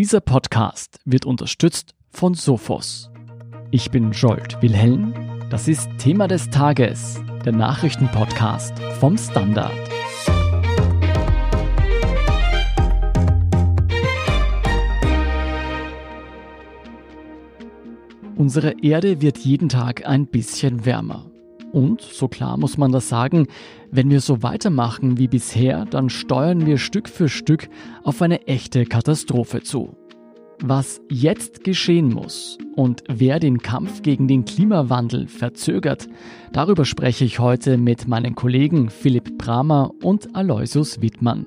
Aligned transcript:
Dieser 0.00 0.22
Podcast 0.22 0.98
wird 1.04 1.26
unterstützt 1.26 1.94
von 2.08 2.32
Sophos. 2.32 3.10
Ich 3.70 3.90
bin 3.90 4.12
Jolt 4.12 4.56
Wilhelm. 4.62 5.12
Das 5.50 5.68
ist 5.68 5.90
Thema 5.98 6.26
des 6.26 6.48
Tages, 6.48 7.22
der 7.44 7.52
Nachrichtenpodcast 7.52 8.78
vom 8.98 9.18
Standard. 9.18 9.74
Unsere 18.36 18.82
Erde 18.82 19.20
wird 19.20 19.36
jeden 19.36 19.68
Tag 19.68 20.06
ein 20.06 20.26
bisschen 20.28 20.86
wärmer. 20.86 21.29
Und, 21.72 22.00
so 22.00 22.28
klar 22.28 22.56
muss 22.56 22.78
man 22.78 22.92
das 22.92 23.08
sagen, 23.08 23.46
wenn 23.90 24.10
wir 24.10 24.20
so 24.20 24.42
weitermachen 24.42 25.18
wie 25.18 25.28
bisher, 25.28 25.84
dann 25.84 26.10
steuern 26.10 26.66
wir 26.66 26.78
Stück 26.78 27.08
für 27.08 27.28
Stück 27.28 27.68
auf 28.02 28.22
eine 28.22 28.46
echte 28.46 28.86
Katastrophe 28.86 29.62
zu. 29.62 29.96
Was 30.62 31.00
jetzt 31.08 31.64
geschehen 31.64 32.12
muss 32.12 32.58
und 32.76 33.02
wer 33.08 33.40
den 33.40 33.58
Kampf 33.58 34.02
gegen 34.02 34.28
den 34.28 34.44
Klimawandel 34.44 35.26
verzögert, 35.26 36.06
darüber 36.52 36.84
spreche 36.84 37.24
ich 37.24 37.38
heute 37.38 37.78
mit 37.78 38.06
meinen 38.06 38.34
Kollegen 38.34 38.90
Philipp 38.90 39.38
Bramer 39.38 39.90
und 40.02 40.36
Aloysius 40.36 41.00
Wittmann. 41.00 41.46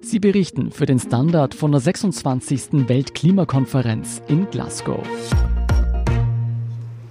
Sie 0.00 0.20
berichten 0.20 0.70
für 0.70 0.86
den 0.86 1.00
Standard 1.00 1.56
von 1.56 1.72
der 1.72 1.80
26. 1.80 2.88
Weltklimakonferenz 2.88 4.22
in 4.28 4.48
Glasgow. 4.48 5.02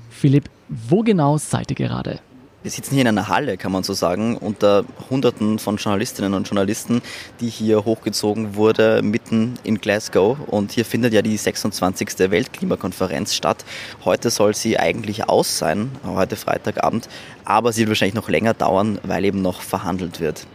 Philipp, 0.09 0.49
wo 0.69 1.01
genau 1.01 1.37
seid 1.37 1.69
ihr 1.71 1.75
gerade? 1.75 2.21
Wir 2.63 2.69
sitzen 2.69 2.93
hier 2.93 3.01
in 3.01 3.07
einer 3.07 3.27
Halle, 3.27 3.57
kann 3.57 3.71
man 3.71 3.81
so 3.81 3.93
sagen, 3.93 4.37
unter 4.37 4.85
Hunderten 5.09 5.57
von 5.57 5.77
Journalistinnen 5.77 6.35
und 6.35 6.47
Journalisten, 6.47 7.01
die 7.39 7.49
hier 7.49 7.85
hochgezogen 7.85 8.53
wurde, 8.53 9.01
mitten 9.01 9.55
in 9.63 9.81
Glasgow. 9.81 10.37
Und 10.45 10.71
hier 10.71 10.85
findet 10.85 11.11
ja 11.11 11.23
die 11.23 11.37
26. 11.37 12.19
Weltklimakonferenz 12.29 13.33
statt. 13.33 13.65
Heute 14.05 14.29
soll 14.29 14.53
sie 14.53 14.77
eigentlich 14.77 15.27
aus 15.27 15.57
sein, 15.57 15.89
heute 16.05 16.35
Freitagabend, 16.35 17.09
aber 17.45 17.73
sie 17.73 17.81
wird 17.81 17.89
wahrscheinlich 17.89 18.13
noch 18.13 18.29
länger 18.29 18.53
dauern, 18.53 18.99
weil 19.01 19.25
eben 19.25 19.41
noch 19.41 19.61
verhandelt 19.61 20.19
wird. 20.19 20.45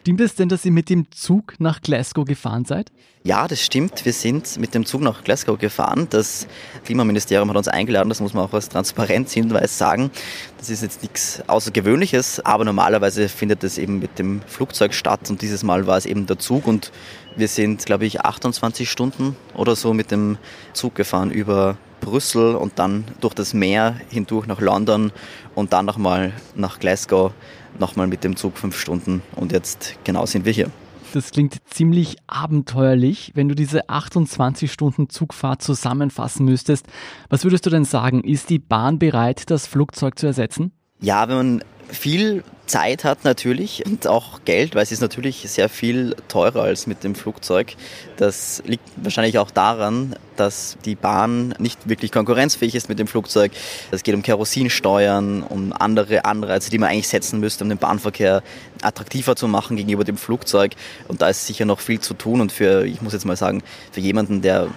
Stimmt 0.00 0.20
es 0.22 0.34
denn, 0.34 0.48
dass 0.48 0.64
ihr 0.64 0.72
mit 0.72 0.88
dem 0.88 1.10
Zug 1.10 1.54
nach 1.58 1.82
Glasgow 1.82 2.24
gefahren 2.24 2.64
seid? 2.64 2.90
Ja, 3.22 3.46
das 3.46 3.60
stimmt. 3.60 4.06
Wir 4.06 4.14
sind 4.14 4.58
mit 4.58 4.74
dem 4.74 4.86
Zug 4.86 5.02
nach 5.02 5.22
Glasgow 5.24 5.58
gefahren. 5.58 6.06
Das 6.08 6.46
Klimaministerium 6.86 7.50
hat 7.50 7.56
uns 7.58 7.68
eingeladen, 7.68 8.08
das 8.08 8.20
muss 8.20 8.32
man 8.32 8.46
auch 8.46 8.54
als 8.54 8.70
Transparenzhinweis 8.70 9.76
sagen. 9.76 10.10
Das 10.56 10.70
ist 10.70 10.82
jetzt 10.82 11.02
nichts 11.02 11.42
Außergewöhnliches, 11.46 12.40
aber 12.46 12.64
normalerweise 12.64 13.28
findet 13.28 13.62
es 13.62 13.76
eben 13.76 13.98
mit 13.98 14.18
dem 14.18 14.40
Flugzeug 14.46 14.94
statt 14.94 15.28
und 15.28 15.42
dieses 15.42 15.62
Mal 15.62 15.86
war 15.86 15.98
es 15.98 16.06
eben 16.06 16.24
der 16.26 16.38
Zug 16.38 16.66
und 16.66 16.92
wir 17.36 17.48
sind, 17.48 17.84
glaube 17.84 18.06
ich, 18.06 18.22
28 18.22 18.90
Stunden 18.90 19.36
oder 19.54 19.76
so 19.76 19.92
mit 19.92 20.10
dem 20.10 20.38
Zug 20.72 20.94
gefahren 20.94 21.30
über 21.30 21.76
Brüssel 22.00 22.54
und 22.54 22.78
dann 22.78 23.04
durch 23.20 23.34
das 23.34 23.52
Meer 23.52 24.00
hindurch 24.08 24.46
nach 24.46 24.60
London 24.60 25.12
und 25.54 25.74
dann 25.74 25.84
nochmal 25.84 26.32
nach 26.54 26.80
Glasgow 26.80 27.32
nochmal 27.80 28.06
mit 28.06 28.24
dem 28.24 28.36
Zug 28.36 28.56
fünf 28.56 28.78
Stunden 28.78 29.22
und 29.36 29.52
jetzt 29.52 29.96
genau 30.04 30.26
sind 30.26 30.44
wir 30.44 30.52
hier. 30.52 30.70
Das 31.12 31.32
klingt 31.32 31.56
ziemlich 31.68 32.16
abenteuerlich, 32.28 33.32
wenn 33.34 33.48
du 33.48 33.56
diese 33.56 33.88
28 33.88 34.70
Stunden 34.70 35.08
Zugfahrt 35.08 35.60
zusammenfassen 35.60 36.44
müsstest. 36.44 36.86
Was 37.28 37.42
würdest 37.42 37.66
du 37.66 37.70
denn 37.70 37.84
sagen? 37.84 38.22
Ist 38.22 38.48
die 38.48 38.60
Bahn 38.60 39.00
bereit, 39.00 39.50
das 39.50 39.66
Flugzeug 39.66 40.18
zu 40.18 40.26
ersetzen? 40.26 40.70
Ja, 41.00 41.28
wenn 41.28 41.36
man 41.36 41.64
viel 41.92 42.44
Zeit 42.66 43.02
hat 43.02 43.24
natürlich 43.24 43.84
und 43.84 44.06
auch 44.06 44.44
Geld, 44.44 44.74
weil 44.76 44.84
es 44.84 44.92
ist 44.92 45.00
natürlich 45.00 45.44
sehr 45.50 45.68
viel 45.68 46.14
teurer 46.28 46.62
als 46.62 46.86
mit 46.86 47.02
dem 47.02 47.16
Flugzeug. 47.16 47.74
Das 48.16 48.62
liegt 48.64 48.84
wahrscheinlich 48.96 49.38
auch 49.38 49.50
daran, 49.50 50.14
dass 50.36 50.76
die 50.84 50.94
Bahn 50.94 51.54
nicht 51.58 51.88
wirklich 51.88 52.12
konkurrenzfähig 52.12 52.76
ist 52.76 52.88
mit 52.88 53.00
dem 53.00 53.08
Flugzeug. 53.08 53.50
Es 53.90 54.04
geht 54.04 54.14
um 54.14 54.22
Kerosinsteuern, 54.22 55.42
um 55.42 55.72
andere 55.72 56.24
Anreize, 56.24 56.70
die 56.70 56.78
man 56.78 56.90
eigentlich 56.90 57.08
setzen 57.08 57.40
müsste, 57.40 57.64
um 57.64 57.70
den 57.70 57.78
Bahnverkehr 57.78 58.42
attraktiver 58.82 59.34
zu 59.34 59.48
machen 59.48 59.76
gegenüber 59.76 60.04
dem 60.04 60.16
Flugzeug. 60.16 60.72
Und 61.08 61.22
da 61.22 61.28
ist 61.28 61.46
sicher 61.46 61.64
noch 61.64 61.80
viel 61.80 61.98
zu 61.98 62.14
tun. 62.14 62.40
Und 62.40 62.52
für, 62.52 62.86
ich 62.86 63.02
muss 63.02 63.12
jetzt 63.12 63.26
mal 63.26 63.36
sagen, 63.36 63.62
für 63.90 64.00
jemanden, 64.00 64.42
der 64.42 64.68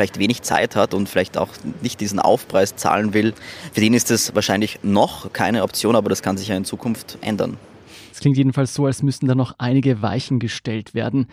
vielleicht 0.00 0.18
wenig 0.18 0.40
Zeit 0.40 0.76
hat 0.76 0.94
und 0.94 1.10
vielleicht 1.10 1.36
auch 1.36 1.50
nicht 1.82 2.00
diesen 2.00 2.20
Aufpreis 2.20 2.74
zahlen 2.74 3.12
will, 3.12 3.34
für 3.74 3.82
den 3.82 3.92
ist 3.92 4.10
es 4.10 4.34
wahrscheinlich 4.34 4.78
noch 4.82 5.30
keine 5.34 5.62
Option, 5.62 5.94
aber 5.94 6.08
das 6.08 6.22
kann 6.22 6.38
sich 6.38 6.48
ja 6.48 6.56
in 6.56 6.64
Zukunft 6.64 7.18
ändern. 7.20 7.58
Es 8.10 8.20
klingt 8.20 8.38
jedenfalls 8.38 8.72
so, 8.72 8.86
als 8.86 9.02
müssten 9.02 9.26
da 9.26 9.34
noch 9.34 9.56
einige 9.58 10.00
Weichen 10.00 10.38
gestellt 10.38 10.94
werden. 10.94 11.26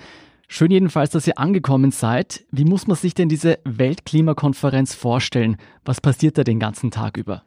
Schön 0.50 0.70
jedenfalls, 0.70 1.12
dass 1.12 1.26
ihr 1.28 1.40
angekommen 1.40 1.92
seid. 1.92 2.44
Wie 2.52 2.66
muss 2.66 2.88
man 2.88 2.98
sich 2.98 3.14
denn 3.14 3.30
diese 3.30 3.60
Weltklimakonferenz 3.64 4.94
vorstellen? 4.94 5.56
Was 5.86 6.02
passiert 6.02 6.38
da 6.38 6.44
den 6.44 6.60
ganzen 6.60 6.92
Tag 6.92 7.16
über? 7.16 7.44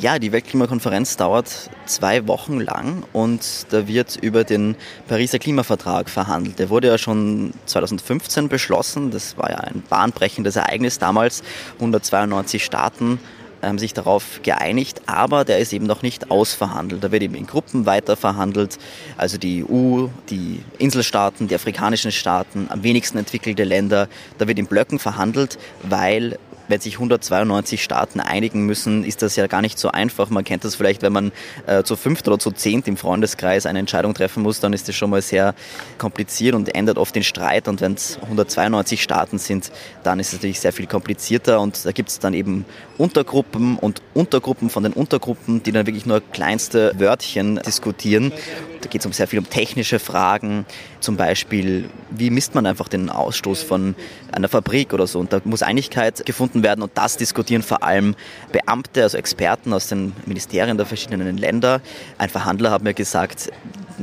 Ja, 0.00 0.20
die 0.20 0.30
Weltklimakonferenz 0.30 1.16
dauert 1.16 1.70
zwei 1.86 2.28
Wochen 2.28 2.60
lang 2.60 3.02
und 3.12 3.66
da 3.70 3.88
wird 3.88 4.14
über 4.14 4.44
den 4.44 4.76
Pariser 5.08 5.40
Klimavertrag 5.40 6.08
verhandelt. 6.08 6.60
Der 6.60 6.70
wurde 6.70 6.86
ja 6.86 6.98
schon 6.98 7.52
2015 7.66 8.48
beschlossen. 8.48 9.10
Das 9.10 9.36
war 9.36 9.50
ja 9.50 9.56
ein 9.56 9.82
bahnbrechendes 9.88 10.54
Ereignis 10.54 11.00
damals. 11.00 11.42
192 11.80 12.64
Staaten 12.64 13.18
haben 13.60 13.80
sich 13.80 13.92
darauf 13.92 14.38
geeinigt, 14.44 15.02
aber 15.06 15.44
der 15.44 15.58
ist 15.58 15.72
eben 15.72 15.86
noch 15.86 16.02
nicht 16.02 16.30
ausverhandelt. 16.30 17.02
Da 17.02 17.10
wird 17.10 17.24
eben 17.24 17.34
in 17.34 17.48
Gruppen 17.48 17.84
weiter 17.84 18.16
verhandelt. 18.16 18.78
Also 19.16 19.36
die 19.36 19.64
EU, 19.64 20.06
die 20.30 20.62
Inselstaaten, 20.78 21.48
die 21.48 21.56
afrikanischen 21.56 22.12
Staaten, 22.12 22.68
am 22.70 22.84
wenigsten 22.84 23.18
entwickelte 23.18 23.64
Länder. 23.64 24.08
Da 24.38 24.46
wird 24.46 24.60
in 24.60 24.68
Blöcken 24.68 25.00
verhandelt, 25.00 25.58
weil 25.82 26.38
wenn 26.68 26.80
sich 26.80 26.94
192 26.94 27.82
Staaten 27.82 28.20
einigen 28.20 28.66
müssen, 28.66 29.04
ist 29.04 29.22
das 29.22 29.36
ja 29.36 29.46
gar 29.46 29.62
nicht 29.62 29.78
so 29.78 29.90
einfach. 29.90 30.30
Man 30.30 30.44
kennt 30.44 30.64
das 30.64 30.74
vielleicht, 30.74 31.02
wenn 31.02 31.12
man 31.12 31.32
äh, 31.66 31.82
zu 31.82 31.96
fünft 31.96 32.28
oder 32.28 32.38
zu 32.38 32.50
zehnt 32.50 32.86
im 32.86 32.96
Freundeskreis 32.96 33.66
eine 33.66 33.78
Entscheidung 33.78 34.14
treffen 34.14 34.42
muss, 34.42 34.60
dann 34.60 34.72
ist 34.72 34.88
das 34.88 34.94
schon 34.94 35.10
mal 35.10 35.22
sehr 35.22 35.54
kompliziert 35.96 36.54
und 36.54 36.74
ändert 36.74 36.98
oft 36.98 37.14
den 37.14 37.24
Streit. 37.24 37.68
Und 37.68 37.80
wenn 37.80 37.94
es 37.94 38.18
192 38.22 39.02
Staaten 39.02 39.38
sind, 39.38 39.72
dann 40.04 40.20
ist 40.20 40.28
es 40.28 40.34
natürlich 40.34 40.60
sehr 40.60 40.72
viel 40.72 40.86
komplizierter. 40.86 41.60
Und 41.60 41.84
da 41.84 41.92
gibt 41.92 42.10
es 42.10 42.18
dann 42.18 42.34
eben 42.34 42.64
Untergruppen 42.98 43.78
und 43.78 44.02
Untergruppen 44.14 44.70
von 44.70 44.82
den 44.82 44.92
Untergruppen, 44.92 45.62
die 45.62 45.72
dann 45.72 45.86
wirklich 45.86 46.06
nur 46.06 46.20
kleinste 46.20 46.92
Wörtchen 46.98 47.60
diskutieren. 47.64 48.32
Da 48.80 48.88
geht 48.88 49.00
es 49.00 49.06
um 49.06 49.12
sehr 49.12 49.26
viel 49.26 49.38
um 49.38 49.48
technische 49.48 49.98
Fragen, 49.98 50.66
zum 51.00 51.16
Beispiel, 51.16 51.88
wie 52.10 52.30
misst 52.30 52.54
man 52.54 52.66
einfach 52.66 52.88
den 52.88 53.10
Ausstoß 53.10 53.62
von 53.62 53.94
einer 54.32 54.48
Fabrik 54.48 54.92
oder 54.92 55.06
so. 55.06 55.18
Und 55.18 55.32
da 55.32 55.40
muss 55.44 55.62
Einigkeit 55.62 56.24
gefunden 56.26 56.57
werden 56.62 56.82
und 56.82 56.92
das 56.94 57.16
diskutieren 57.16 57.62
vor 57.62 57.82
allem 57.82 58.14
Beamte, 58.52 59.02
also 59.02 59.18
Experten 59.18 59.72
aus 59.72 59.88
den 59.88 60.12
Ministerien 60.26 60.76
der 60.76 60.86
verschiedenen 60.86 61.36
Länder. 61.36 61.80
Ein 62.18 62.28
Verhandler 62.28 62.70
hat 62.70 62.82
mir 62.82 62.94
gesagt, 62.94 63.50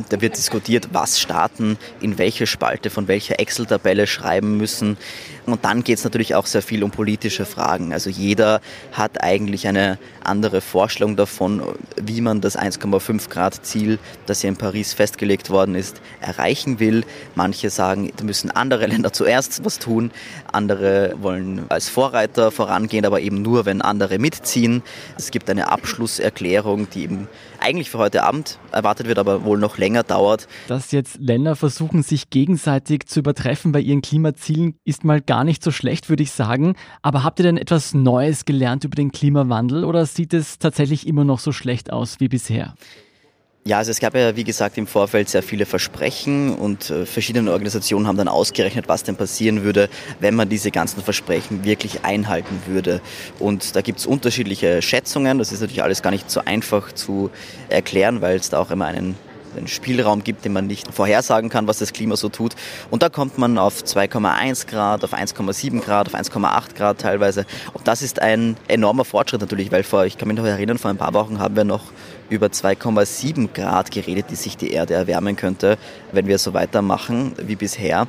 da 0.09 0.21
wird 0.21 0.37
diskutiert, 0.37 0.89
was 0.91 1.19
Staaten 1.19 1.77
in 2.01 2.17
welche 2.17 2.47
Spalte 2.47 2.89
von 2.89 3.07
welcher 3.07 3.39
Excel-Tabelle 3.39 4.07
schreiben 4.07 4.57
müssen. 4.57 4.97
Und 5.45 5.63
dann 5.63 5.83
geht 5.83 5.97
es 5.99 6.03
natürlich 6.03 6.35
auch 6.35 6.45
sehr 6.45 6.61
viel 6.61 6.83
um 6.83 6.91
politische 6.91 7.45
Fragen. 7.45 7.93
Also 7.93 8.09
jeder 8.09 8.61
hat 8.91 9.23
eigentlich 9.23 9.67
eine 9.67 9.99
andere 10.23 10.61
Vorstellung 10.61 11.15
davon, 11.15 11.61
wie 12.01 12.21
man 12.21 12.41
das 12.41 12.57
1,5 12.57 13.29
Grad 13.29 13.65
Ziel, 13.65 13.99
das 14.25 14.41
hier 14.41 14.49
in 14.49 14.57
Paris 14.57 14.93
festgelegt 14.93 15.49
worden 15.49 15.75
ist, 15.75 16.01
erreichen 16.19 16.79
will. 16.79 17.03
Manche 17.35 17.69
sagen, 17.69 18.11
da 18.17 18.23
müssen 18.23 18.49
andere 18.51 18.87
Länder 18.87 19.13
zuerst 19.13 19.63
was 19.63 19.79
tun. 19.79 20.11
Andere 20.51 21.15
wollen 21.21 21.65
als 21.69 21.89
Vorreiter 21.89 22.51
vorangehen, 22.51 23.05
aber 23.05 23.21
eben 23.21 23.41
nur, 23.41 23.65
wenn 23.65 23.81
andere 23.81 24.17
mitziehen. 24.17 24.81
Es 25.17 25.31
gibt 25.31 25.49
eine 25.49 25.69
Abschlusserklärung, 25.69 26.89
die 26.89 27.03
eben 27.03 27.27
eigentlich 27.65 27.89
für 27.89 27.97
heute 27.97 28.23
Abend 28.23 28.59
erwartet 28.71 29.07
wird, 29.07 29.17
aber 29.17 29.43
wohl 29.43 29.57
noch 29.57 29.79
länger 29.79 30.03
dauert. 30.03 30.47
Dass 30.67 30.91
jetzt 30.91 31.17
Länder 31.19 31.55
versuchen, 31.55 32.03
sich 32.03 32.29
gegenseitig 32.29 33.07
zu 33.07 33.21
übertreffen 33.21 33.71
bei 33.71 33.79
ihren 33.79 34.03
Klimazielen, 34.03 34.75
ist 34.83 35.03
mal 35.03 35.19
gar 35.19 35.43
nicht 35.43 35.63
so 35.63 35.71
schlecht, 35.71 36.07
würde 36.07 36.21
ich 36.21 36.31
sagen. 36.31 36.75
Aber 37.01 37.23
habt 37.23 37.39
ihr 37.39 37.43
denn 37.43 37.57
etwas 37.57 37.95
Neues 37.95 38.45
gelernt 38.45 38.83
über 38.83 38.95
den 38.95 39.11
Klimawandel 39.11 39.83
oder 39.83 40.05
sieht 40.05 40.33
es 40.35 40.59
tatsächlich 40.59 41.07
immer 41.07 41.23
noch 41.23 41.39
so 41.39 41.51
schlecht 41.51 41.91
aus 41.91 42.19
wie 42.19 42.27
bisher? 42.27 42.75
Ja, 43.67 43.79
also 43.79 43.89
es 43.89 43.99
gab 43.99 44.13
ja, 44.13 44.35
wie 44.35 44.43
gesagt, 44.43 44.77
im 44.77 44.85
Vorfeld 44.85 45.27
sehr 45.27 45.41
viele 45.41 45.65
Versprechen 45.65 46.53
und 46.53 46.91
äh, 46.91 47.07
verschiedene 47.07 47.51
Organisationen 47.51 48.05
haben 48.05 48.15
dann 48.15 48.27
ausgerechnet, 48.27 48.87
was 48.87 49.01
denn 49.01 49.15
passieren 49.15 49.63
würde, 49.63 49.89
wenn 50.19 50.35
man 50.35 50.49
diese 50.49 50.69
ganzen 50.69 51.01
Versprechen 51.01 51.63
wirklich 51.63 52.05
einhalten 52.05 52.61
würde. 52.67 53.01
Und 53.39 53.75
da 53.75 53.81
gibt 53.81 53.97
es 53.97 54.05
unterschiedliche 54.05 54.83
Schätzungen. 54.83 55.39
Das 55.39 55.51
ist 55.51 55.61
natürlich 55.61 55.81
alles 55.81 56.03
gar 56.03 56.11
nicht 56.11 56.29
so 56.29 56.41
einfach 56.45 56.91
zu 56.91 57.31
erklären, 57.67 58.21
weil 58.21 58.35
es 58.37 58.51
da 58.51 58.59
auch 58.59 58.69
immer 58.69 58.85
einen 58.85 59.15
einen 59.57 59.67
Spielraum 59.67 60.23
gibt, 60.23 60.43
den 60.43 60.53
man 60.53 60.67
nicht 60.67 60.93
vorhersagen 60.93 61.49
kann, 61.49 61.65
was 61.65 61.79
das 61.79 61.93
Klima 61.93 62.15
so 62.17 62.29
tut. 62.29 62.55
Und 62.91 63.03
da 63.03 63.09
kommt 63.09 63.37
man 63.37 63.57
auf 63.57 63.83
2,1 63.83 64.67
Grad, 64.67 65.03
auf 65.03 65.13
1,7 65.13 65.81
Grad, 65.81 66.07
auf 66.07 66.13
1,8 66.13 66.75
Grad 66.75 66.99
teilweise. 66.99 67.45
Und 67.73 67.87
das 67.87 68.01
ist 68.01 68.21
ein 68.21 68.57
enormer 68.67 69.05
Fortschritt 69.05 69.41
natürlich, 69.41 69.71
weil 69.71 69.83
vor, 69.83 70.05
ich 70.05 70.17
kann 70.17 70.27
mich 70.27 70.37
noch 70.37 70.45
erinnern, 70.45 70.77
vor 70.77 70.91
ein 70.91 70.97
paar 70.97 71.13
Wochen 71.13 71.39
haben 71.39 71.55
wir 71.55 71.63
noch 71.63 71.83
über 72.29 72.47
2,7 72.47 73.53
Grad 73.53 73.91
geredet, 73.91 74.27
die 74.29 74.35
sich 74.35 74.57
die 74.57 74.71
Erde 74.71 74.93
erwärmen 74.93 75.35
könnte, 75.35 75.77
wenn 76.11 76.27
wir 76.27 76.37
so 76.37 76.53
weitermachen 76.53 77.33
wie 77.41 77.55
bisher. 77.55 78.07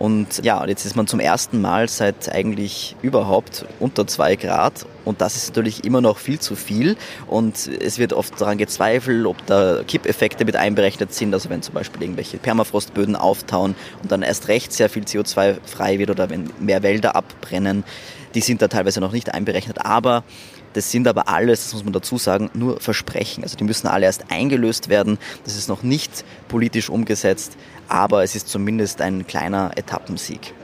Und 0.00 0.42
ja, 0.42 0.64
jetzt 0.64 0.86
ist 0.86 0.96
man 0.96 1.06
zum 1.06 1.20
ersten 1.20 1.60
Mal 1.60 1.86
seit 1.86 2.32
eigentlich 2.32 2.96
überhaupt 3.02 3.66
unter 3.80 4.06
zwei 4.06 4.34
Grad. 4.34 4.86
Und 5.04 5.20
das 5.20 5.36
ist 5.36 5.48
natürlich 5.48 5.84
immer 5.84 6.00
noch 6.00 6.16
viel 6.16 6.38
zu 6.38 6.56
viel. 6.56 6.96
Und 7.26 7.66
es 7.66 7.98
wird 7.98 8.14
oft 8.14 8.40
daran 8.40 8.56
gezweifelt, 8.56 9.26
ob 9.26 9.44
da 9.44 9.82
Kippeffekte 9.86 10.46
mit 10.46 10.56
einberechnet 10.56 11.12
sind, 11.12 11.34
also 11.34 11.50
wenn 11.50 11.60
zum 11.60 11.74
Beispiel 11.74 12.00
irgendwelche 12.00 12.38
Permafrostböden 12.38 13.14
auftauen 13.14 13.74
und 14.02 14.10
dann 14.10 14.22
erst 14.22 14.48
recht 14.48 14.72
sehr 14.72 14.88
viel 14.88 15.02
CO2 15.02 15.58
frei 15.66 15.98
wird 15.98 16.08
oder 16.08 16.30
wenn 16.30 16.50
mehr 16.58 16.82
Wälder 16.82 17.14
abbrennen, 17.14 17.84
die 18.34 18.40
sind 18.40 18.62
da 18.62 18.68
teilweise 18.68 19.00
noch 19.00 19.12
nicht 19.12 19.34
einberechnet, 19.34 19.84
aber 19.84 20.24
das 20.72 20.90
sind 20.90 21.08
aber 21.08 21.28
alles, 21.28 21.64
das 21.64 21.74
muss 21.74 21.84
man 21.84 21.92
dazu 21.92 22.18
sagen, 22.18 22.50
nur 22.54 22.80
Versprechen. 22.80 23.42
Also 23.42 23.56
die 23.56 23.64
müssen 23.64 23.86
alle 23.86 24.06
erst 24.06 24.30
eingelöst 24.30 24.88
werden. 24.88 25.18
Das 25.44 25.56
ist 25.56 25.68
noch 25.68 25.82
nicht 25.82 26.24
politisch 26.48 26.90
umgesetzt, 26.90 27.56
aber 27.88 28.22
es 28.22 28.34
ist 28.34 28.48
zumindest 28.48 29.00
ein 29.00 29.26
kleiner 29.26 29.72
Etappensieg. 29.76 30.54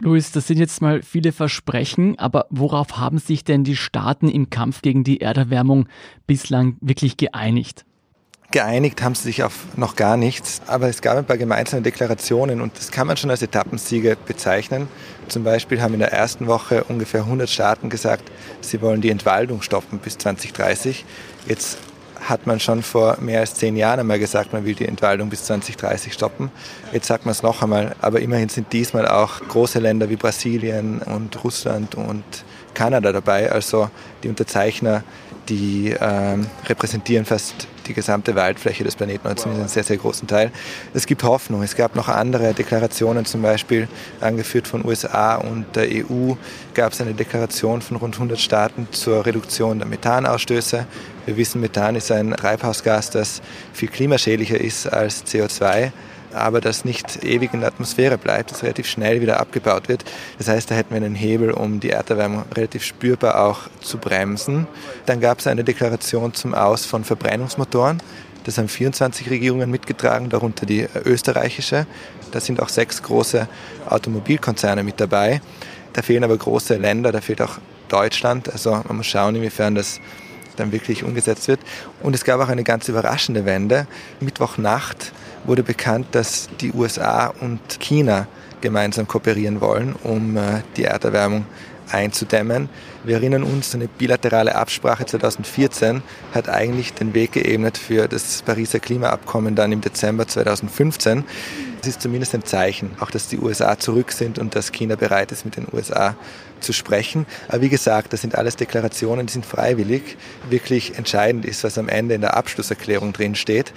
Luis, 0.00 0.30
das 0.30 0.46
sind 0.46 0.58
jetzt 0.58 0.80
mal 0.80 1.02
viele 1.02 1.32
Versprechen, 1.32 2.18
aber 2.18 2.46
worauf 2.50 2.98
haben 2.98 3.18
sich 3.18 3.42
denn 3.42 3.64
die 3.64 3.74
Staaten 3.74 4.28
im 4.28 4.48
Kampf 4.48 4.80
gegen 4.80 5.02
die 5.02 5.20
Erderwärmung 5.20 5.88
bislang 6.26 6.76
wirklich 6.80 7.16
geeinigt? 7.16 7.84
Geeinigt 8.50 9.02
haben 9.02 9.14
sie 9.14 9.24
sich 9.24 9.42
auf 9.42 9.52
noch 9.76 9.94
gar 9.94 10.16
nichts, 10.16 10.62
aber 10.66 10.88
es 10.88 11.02
gab 11.02 11.18
ein 11.18 11.26
paar 11.26 11.36
gemeinsame 11.36 11.82
Deklarationen 11.82 12.62
und 12.62 12.78
das 12.78 12.90
kann 12.90 13.06
man 13.06 13.18
schon 13.18 13.28
als 13.28 13.42
Etappensiege 13.42 14.16
bezeichnen. 14.24 14.88
Zum 15.28 15.44
Beispiel 15.44 15.82
haben 15.82 15.92
in 15.92 16.00
der 16.00 16.14
ersten 16.14 16.46
Woche 16.46 16.84
ungefähr 16.84 17.20
100 17.24 17.50
Staaten 17.50 17.90
gesagt, 17.90 18.30
sie 18.62 18.80
wollen 18.80 19.02
die 19.02 19.10
Entwaldung 19.10 19.60
stoppen 19.60 19.98
bis 19.98 20.16
2030. 20.16 21.04
Jetzt 21.46 21.76
hat 22.22 22.46
man 22.46 22.58
schon 22.58 22.82
vor 22.82 23.18
mehr 23.20 23.40
als 23.40 23.54
zehn 23.54 23.76
Jahren 23.76 24.00
einmal 24.00 24.18
gesagt, 24.18 24.54
man 24.54 24.64
will 24.64 24.74
die 24.74 24.88
Entwaldung 24.88 25.28
bis 25.28 25.44
2030 25.44 26.14
stoppen. 26.14 26.50
Jetzt 26.90 27.06
sagt 27.06 27.26
man 27.26 27.32
es 27.32 27.42
noch 27.42 27.60
einmal, 27.62 27.96
aber 28.00 28.20
immerhin 28.20 28.48
sind 28.48 28.72
diesmal 28.72 29.06
auch 29.06 29.40
große 29.46 29.78
Länder 29.78 30.08
wie 30.08 30.16
Brasilien 30.16 31.00
und 31.00 31.44
Russland 31.44 31.96
und 31.96 32.24
Kanada 32.72 33.12
dabei. 33.12 33.52
Also 33.52 33.90
die 34.22 34.28
Unterzeichner, 34.30 35.04
die 35.50 35.94
ähm, 36.00 36.46
repräsentieren 36.66 37.26
fast 37.26 37.68
die 37.88 37.94
gesamte 37.94 38.34
Waldfläche 38.34 38.84
des 38.84 38.94
Planeten, 38.94 39.26
oder 39.26 39.36
zumindest 39.36 39.60
einen 39.62 39.68
sehr, 39.68 39.84
sehr 39.84 39.96
großen 39.96 40.28
Teil. 40.28 40.50
Es 40.94 41.06
gibt 41.06 41.22
Hoffnung. 41.22 41.62
Es 41.62 41.74
gab 41.74 41.96
noch 41.96 42.08
andere 42.08 42.54
Deklarationen, 42.54 43.24
zum 43.24 43.42
Beispiel 43.42 43.88
angeführt 44.20 44.68
von 44.68 44.84
USA 44.84 45.36
und 45.36 45.64
der 45.74 45.88
EU, 45.88 46.34
gab 46.74 46.92
es 46.92 47.00
eine 47.00 47.14
Deklaration 47.14 47.82
von 47.82 47.96
rund 47.96 48.14
100 48.14 48.38
Staaten 48.38 48.88
zur 48.92 49.26
Reduktion 49.26 49.78
der 49.78 49.88
Methanausstöße. 49.88 50.86
Wir 51.26 51.36
wissen, 51.36 51.60
Methan 51.60 51.96
ist 51.96 52.12
ein 52.12 52.32
Treibhausgas, 52.32 53.10
das 53.10 53.42
viel 53.72 53.88
klimaschädlicher 53.88 54.60
ist 54.60 54.86
als 54.86 55.24
CO2 55.26 55.92
aber 56.32 56.60
das 56.60 56.84
nicht 56.84 57.24
ewig 57.24 57.54
in 57.54 57.60
der 57.60 57.68
Atmosphäre 57.68 58.18
bleibt, 58.18 58.50
das 58.50 58.62
relativ 58.62 58.86
schnell 58.86 59.20
wieder 59.20 59.40
abgebaut 59.40 59.88
wird. 59.88 60.04
Das 60.38 60.48
heißt, 60.48 60.70
da 60.70 60.74
hätten 60.74 60.90
wir 60.90 60.96
einen 60.96 61.14
Hebel, 61.14 61.50
um 61.50 61.80
die 61.80 61.90
Erderwärmung 61.90 62.44
relativ 62.54 62.84
spürbar 62.84 63.44
auch 63.44 63.60
zu 63.80 63.98
bremsen. 63.98 64.66
Dann 65.06 65.20
gab 65.20 65.40
es 65.40 65.46
eine 65.46 65.64
Deklaration 65.64 66.34
zum 66.34 66.54
Aus 66.54 66.84
von 66.84 67.04
Verbrennungsmotoren. 67.04 68.02
Das 68.44 68.58
haben 68.58 68.68
24 68.68 69.30
Regierungen 69.30 69.70
mitgetragen, 69.70 70.30
darunter 70.30 70.64
die 70.64 70.88
österreichische. 71.04 71.86
Da 72.30 72.40
sind 72.40 72.62
auch 72.62 72.68
sechs 72.68 73.02
große 73.02 73.48
Automobilkonzerne 73.88 74.82
mit 74.82 75.00
dabei. 75.00 75.40
Da 75.92 76.02
fehlen 76.02 76.24
aber 76.24 76.36
große 76.36 76.76
Länder, 76.76 77.12
da 77.12 77.20
fehlt 77.20 77.42
auch 77.42 77.58
Deutschland. 77.88 78.50
Also 78.50 78.70
man 78.70 78.98
muss 78.98 79.06
schauen, 79.06 79.34
inwiefern 79.36 79.74
das 79.74 80.00
dann 80.56 80.72
wirklich 80.72 81.04
umgesetzt 81.04 81.48
wird. 81.48 81.60
Und 82.02 82.14
es 82.14 82.24
gab 82.24 82.40
auch 82.40 82.48
eine 82.48 82.64
ganz 82.64 82.88
überraschende 82.88 83.44
Wende. 83.44 83.86
Mittwochnacht 84.20 85.12
wurde 85.44 85.62
bekannt, 85.62 86.08
dass 86.12 86.48
die 86.60 86.72
USA 86.72 87.32
und 87.40 87.60
China 87.80 88.26
gemeinsam 88.60 89.06
kooperieren 89.06 89.60
wollen, 89.60 89.94
um 90.02 90.36
äh, 90.36 90.62
die 90.76 90.84
Erderwärmung 90.84 91.46
einzudämmen. 91.90 92.68
Wir 93.04 93.16
erinnern 93.16 93.42
uns, 93.42 93.74
eine 93.74 93.88
bilaterale 93.88 94.54
Absprache 94.54 95.06
2014 95.06 96.02
hat 96.34 96.48
eigentlich 96.48 96.92
den 96.92 97.14
Weg 97.14 97.32
geebnet 97.32 97.78
für 97.78 98.08
das 98.08 98.42
Pariser 98.42 98.80
Klimaabkommen 98.80 99.54
dann 99.54 99.72
im 99.72 99.80
Dezember 99.80 100.26
2015. 100.26 101.24
Es 101.80 101.88
ist 101.88 102.02
zumindest 102.02 102.34
ein 102.34 102.44
Zeichen, 102.44 102.90
auch 103.00 103.10
dass 103.10 103.28
die 103.28 103.38
USA 103.38 103.78
zurück 103.78 104.12
sind 104.12 104.38
und 104.38 104.56
dass 104.56 104.72
China 104.72 104.96
bereit 104.96 105.30
ist, 105.32 105.44
mit 105.44 105.56
den 105.56 105.66
USA 105.72 106.16
zu 106.60 106.72
sprechen. 106.72 107.24
Aber 107.48 107.60
wie 107.62 107.68
gesagt, 107.68 108.12
das 108.12 108.20
sind 108.20 108.34
alles 108.34 108.56
Deklarationen, 108.56 109.26
die 109.26 109.32
sind 109.32 109.46
freiwillig. 109.46 110.16
Wirklich 110.50 110.98
entscheidend 110.98 111.44
ist, 111.44 111.62
was 111.62 111.78
am 111.78 111.88
Ende 111.88 112.16
in 112.16 112.20
der 112.20 112.36
Abschlusserklärung 112.36 113.12
drin 113.12 113.36
steht. 113.36 113.72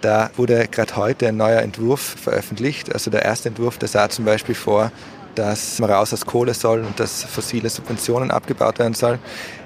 Da 0.00 0.30
wurde 0.36 0.68
gerade 0.68 0.96
heute 0.96 1.28
ein 1.28 1.36
neuer 1.36 1.62
Entwurf 1.62 2.00
veröffentlicht. 2.00 2.92
Also 2.92 3.10
der 3.10 3.24
erste 3.24 3.48
Entwurf, 3.48 3.78
der 3.78 3.88
sah 3.88 4.08
zum 4.08 4.24
Beispiel 4.24 4.54
vor, 4.54 4.92
dass 5.34 5.78
man 5.78 5.90
raus 5.90 6.12
aus 6.12 6.26
Kohle 6.26 6.54
soll 6.54 6.80
und 6.80 6.98
dass 6.98 7.24
fossile 7.24 7.68
Subventionen 7.68 8.30
abgebaut 8.30 8.78
werden 8.78 8.94
soll. 8.94 9.18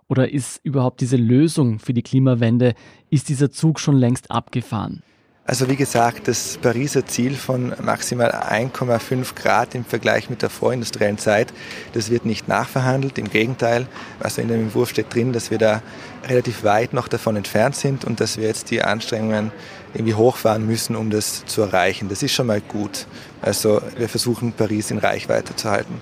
Oder 0.08 0.30
ist 0.32 0.60
überhaupt 0.64 1.00
diese 1.00 1.16
Lösung 1.16 1.78
für 1.78 1.92
die 1.92 2.02
Klimawende, 2.02 2.74
ist 3.10 3.28
dieser 3.28 3.50
Zug 3.50 3.80
schon 3.80 3.96
längst 3.96 4.30
abgefahren? 4.30 5.02
Also 5.48 5.68
wie 5.68 5.76
gesagt, 5.76 6.26
das 6.26 6.58
Pariser 6.60 7.06
Ziel 7.06 7.36
von 7.36 7.72
maximal 7.80 8.32
1,5 8.32 9.36
Grad 9.36 9.76
im 9.76 9.84
Vergleich 9.84 10.28
mit 10.28 10.42
der 10.42 10.50
vorindustriellen 10.50 11.18
Zeit, 11.18 11.52
das 11.92 12.10
wird 12.10 12.26
nicht 12.26 12.48
nachverhandelt. 12.48 13.16
Im 13.16 13.30
Gegenteil, 13.30 13.86
also 14.18 14.42
in 14.42 14.48
dem 14.48 14.62
Entwurf 14.62 14.90
steht 14.90 15.14
drin, 15.14 15.32
dass 15.32 15.52
wir 15.52 15.58
da 15.58 15.82
relativ 16.28 16.64
weit 16.64 16.92
noch 16.92 17.06
davon 17.06 17.36
entfernt 17.36 17.76
sind 17.76 18.04
und 18.04 18.18
dass 18.18 18.38
wir 18.38 18.48
jetzt 18.48 18.72
die 18.72 18.82
Anstrengungen 18.82 19.52
irgendwie 19.94 20.14
hochfahren 20.14 20.66
müssen, 20.66 20.96
um 20.96 21.10
das 21.10 21.46
zu 21.46 21.62
erreichen. 21.62 22.08
Das 22.08 22.24
ist 22.24 22.32
schon 22.32 22.48
mal 22.48 22.60
gut. 22.60 23.06
Also 23.40 23.80
wir 23.96 24.08
versuchen 24.08 24.52
Paris 24.52 24.90
in 24.90 24.98
Reichweite 24.98 25.54
zu 25.54 25.70
halten. 25.70 26.00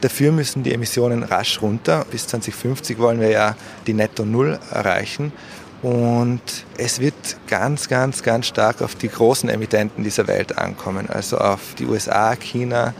Dafür 0.00 0.32
müssen 0.32 0.62
die 0.62 0.72
Emissionen 0.72 1.22
rasch 1.22 1.60
runter. 1.60 2.06
Bis 2.10 2.26
2050 2.26 2.98
wollen 2.98 3.20
wir 3.20 3.30
ja 3.30 3.56
die 3.86 3.92
Netto 3.92 4.24
Null 4.24 4.58
erreichen. 4.70 5.32
Und 5.86 6.40
es 6.78 6.98
wird 6.98 7.14
ganz, 7.46 7.86
ganz, 7.86 8.24
ganz 8.24 8.48
stark 8.48 8.82
auf 8.82 8.96
die 8.96 9.06
großen 9.06 9.48
Emittenten 9.48 10.02
dieser 10.02 10.26
Welt 10.26 10.58
ankommen, 10.58 11.08
also 11.08 11.38
auf 11.38 11.76
die 11.78 11.86
USA, 11.86 12.34
China, 12.34 12.92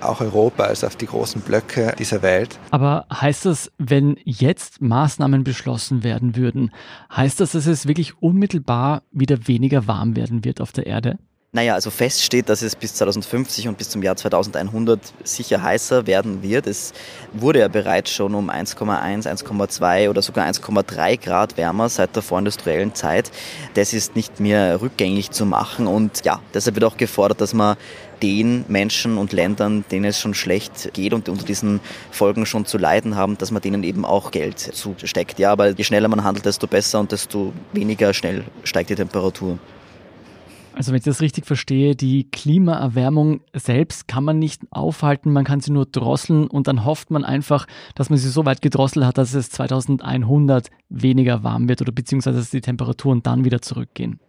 auch 0.00 0.20
Europa, 0.20 0.62
also 0.62 0.86
auf 0.86 0.94
die 0.94 1.06
großen 1.06 1.40
Blöcke 1.40 1.96
dieser 1.98 2.22
Welt. 2.22 2.56
Aber 2.70 3.06
heißt 3.12 3.44
das, 3.44 3.72
wenn 3.78 4.18
jetzt 4.24 4.80
Maßnahmen 4.80 5.42
beschlossen 5.42 6.04
werden 6.04 6.36
würden, 6.36 6.70
heißt 7.10 7.40
das, 7.40 7.50
dass 7.50 7.66
es 7.66 7.88
wirklich 7.88 8.22
unmittelbar 8.22 9.02
wieder 9.10 9.48
weniger 9.48 9.88
warm 9.88 10.14
werden 10.14 10.44
wird 10.44 10.60
auf 10.60 10.70
der 10.70 10.86
Erde? 10.86 11.18
Naja, 11.50 11.72
also 11.72 11.88
fest 11.88 12.22
steht, 12.22 12.50
dass 12.50 12.60
es 12.60 12.76
bis 12.76 12.92
2050 12.92 13.68
und 13.68 13.78
bis 13.78 13.88
zum 13.88 14.02
Jahr 14.02 14.16
2100 14.16 15.00
sicher 15.24 15.62
heißer 15.62 16.06
werden 16.06 16.42
wird. 16.42 16.66
Es 16.66 16.92
wurde 17.32 17.60
ja 17.60 17.68
bereits 17.68 18.10
schon 18.10 18.34
um 18.34 18.50
1,1, 18.50 19.26
1,2 19.26 20.10
oder 20.10 20.20
sogar 20.20 20.46
1,3 20.46 21.16
Grad 21.16 21.56
wärmer 21.56 21.88
seit 21.88 22.14
der 22.14 22.22
vorindustriellen 22.22 22.94
Zeit. 22.94 23.30
Das 23.72 23.94
ist 23.94 24.14
nicht 24.14 24.40
mehr 24.40 24.82
rückgängig 24.82 25.30
zu 25.30 25.46
machen 25.46 25.86
und 25.86 26.22
ja, 26.26 26.42
deshalb 26.52 26.76
wird 26.76 26.84
auch 26.84 26.98
gefordert, 26.98 27.40
dass 27.40 27.54
man 27.54 27.78
den 28.20 28.66
Menschen 28.68 29.16
und 29.16 29.32
Ländern, 29.32 29.86
denen 29.90 30.04
es 30.04 30.20
schon 30.20 30.34
schlecht 30.34 30.92
geht 30.92 31.14
und 31.14 31.30
unter 31.30 31.46
diesen 31.46 31.80
Folgen 32.10 32.44
schon 32.44 32.66
zu 32.66 32.76
leiden 32.76 33.16
haben, 33.16 33.38
dass 33.38 33.52
man 33.52 33.62
denen 33.62 33.84
eben 33.84 34.04
auch 34.04 34.32
Geld 34.32 34.58
zusteckt. 34.58 35.38
Ja, 35.38 35.52
aber 35.52 35.70
je 35.70 35.84
schneller 35.84 36.08
man 36.08 36.24
handelt, 36.24 36.44
desto 36.44 36.66
besser 36.66 37.00
und 37.00 37.10
desto 37.10 37.54
weniger 37.72 38.12
schnell 38.12 38.44
steigt 38.64 38.90
die 38.90 38.96
Temperatur. 38.96 39.58
Also 40.78 40.92
wenn 40.92 40.98
ich 40.98 41.04
das 41.04 41.20
richtig 41.20 41.44
verstehe, 41.44 41.96
die 41.96 42.30
Klimaerwärmung 42.30 43.40
selbst 43.52 44.06
kann 44.06 44.22
man 44.22 44.38
nicht 44.38 44.62
aufhalten, 44.70 45.32
man 45.32 45.44
kann 45.44 45.58
sie 45.58 45.72
nur 45.72 45.86
drosseln 45.86 46.46
und 46.46 46.68
dann 46.68 46.84
hofft 46.84 47.10
man 47.10 47.24
einfach, 47.24 47.66
dass 47.96 48.10
man 48.10 48.18
sie 48.20 48.28
so 48.28 48.46
weit 48.46 48.62
gedrosselt 48.62 49.04
hat, 49.04 49.18
dass 49.18 49.34
es 49.34 49.50
2100 49.50 50.68
weniger 50.88 51.42
warm 51.42 51.68
wird 51.68 51.80
oder 51.80 51.90
beziehungsweise 51.90 52.38
dass 52.38 52.50
die 52.50 52.60
Temperaturen 52.60 53.24
dann 53.24 53.44
wieder 53.44 53.60
zurückgehen. 53.60 54.20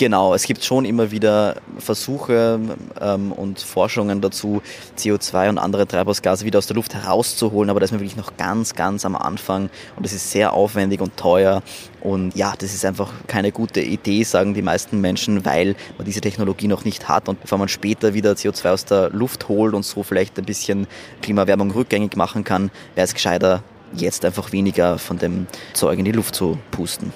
Genau, 0.00 0.32
es 0.32 0.44
gibt 0.44 0.62
schon 0.62 0.84
immer 0.84 1.10
wieder 1.10 1.56
Versuche 1.78 2.60
ähm, 3.00 3.32
und 3.32 3.58
Forschungen 3.58 4.20
dazu, 4.20 4.62
CO2 4.96 5.48
und 5.48 5.58
andere 5.58 5.88
Treibhausgase 5.88 6.44
wieder 6.44 6.58
aus 6.58 6.68
der 6.68 6.76
Luft 6.76 6.94
herauszuholen, 6.94 7.68
aber 7.68 7.80
da 7.80 7.84
ist 7.84 7.90
man 7.90 7.98
wirklich 7.98 8.16
noch 8.16 8.36
ganz, 8.36 8.76
ganz 8.76 9.04
am 9.04 9.16
Anfang 9.16 9.70
und 9.96 10.06
es 10.06 10.12
ist 10.12 10.30
sehr 10.30 10.52
aufwendig 10.52 11.00
und 11.00 11.16
teuer 11.16 11.64
und 12.00 12.36
ja, 12.36 12.54
das 12.56 12.74
ist 12.74 12.84
einfach 12.84 13.12
keine 13.26 13.50
gute 13.50 13.80
Idee, 13.80 14.22
sagen 14.22 14.54
die 14.54 14.62
meisten 14.62 15.00
Menschen, 15.00 15.44
weil 15.44 15.74
man 15.96 16.04
diese 16.04 16.20
Technologie 16.20 16.68
noch 16.68 16.84
nicht 16.84 17.08
hat 17.08 17.28
und 17.28 17.40
bevor 17.40 17.58
man 17.58 17.66
später 17.66 18.14
wieder 18.14 18.34
CO2 18.34 18.70
aus 18.70 18.84
der 18.84 19.10
Luft 19.10 19.48
holt 19.48 19.74
und 19.74 19.84
so 19.84 20.04
vielleicht 20.04 20.38
ein 20.38 20.44
bisschen 20.44 20.86
Klimaerwärmung 21.22 21.72
rückgängig 21.72 22.14
machen 22.14 22.44
kann, 22.44 22.70
wäre 22.94 23.04
es 23.04 23.14
gescheiter, 23.14 23.64
jetzt 23.94 24.24
einfach 24.24 24.52
weniger 24.52 24.96
von 24.96 25.18
dem 25.18 25.48
Zeug 25.72 25.98
in 25.98 26.04
die 26.04 26.12
Luft 26.12 26.36
zu 26.36 26.56
pusten. 26.70 27.12